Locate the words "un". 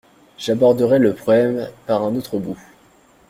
2.03-2.15